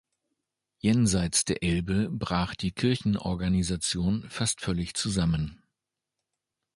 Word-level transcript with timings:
Jenseits 0.79 1.45
der 1.45 1.61
Elbe 1.61 2.09
brach 2.09 2.55
die 2.55 2.71
Kirchenorganisation 2.71 4.27
fast 4.31 4.59
völlig 4.61 4.95
zusammen. 4.95 5.61